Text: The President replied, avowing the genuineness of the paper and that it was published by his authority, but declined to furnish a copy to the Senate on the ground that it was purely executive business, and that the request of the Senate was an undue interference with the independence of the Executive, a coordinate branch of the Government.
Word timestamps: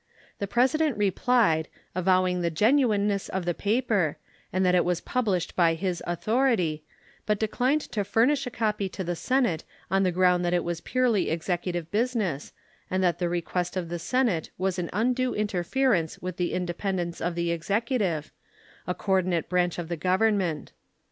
The 0.39 0.47
President 0.47 0.97
replied, 0.97 1.67
avowing 1.93 2.41
the 2.41 2.49
genuineness 2.49 3.29
of 3.29 3.45
the 3.45 3.53
paper 3.53 4.17
and 4.51 4.65
that 4.65 4.73
it 4.73 4.83
was 4.83 4.99
published 4.99 5.55
by 5.55 5.75
his 5.75 6.01
authority, 6.07 6.83
but 7.27 7.37
declined 7.37 7.81
to 7.81 8.03
furnish 8.03 8.47
a 8.47 8.49
copy 8.49 8.89
to 8.89 9.03
the 9.03 9.15
Senate 9.15 9.63
on 9.91 10.01
the 10.01 10.11
ground 10.11 10.43
that 10.43 10.55
it 10.55 10.63
was 10.63 10.81
purely 10.81 11.29
executive 11.29 11.91
business, 11.91 12.51
and 12.89 13.03
that 13.03 13.19
the 13.19 13.29
request 13.29 13.77
of 13.77 13.89
the 13.89 13.99
Senate 13.99 14.49
was 14.57 14.79
an 14.79 14.89
undue 14.91 15.35
interference 15.35 16.17
with 16.17 16.37
the 16.37 16.51
independence 16.53 17.21
of 17.21 17.35
the 17.35 17.51
Executive, 17.51 18.31
a 18.87 18.95
coordinate 18.95 19.49
branch 19.49 19.77
of 19.77 19.87
the 19.87 19.97
Government. 19.97 20.71